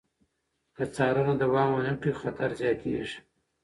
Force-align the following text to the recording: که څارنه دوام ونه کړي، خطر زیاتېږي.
که 0.75 0.83
څارنه 0.95 1.33
دوام 1.43 1.69
ونه 1.73 1.93
کړي، 2.01 2.11
خطر 2.21 2.49
زیاتېږي. 2.61 3.19